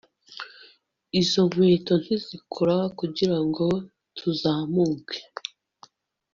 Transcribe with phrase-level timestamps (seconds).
[1.21, 3.65] Izo nkweto ntizikora kugirango
[4.17, 5.17] tuzamuke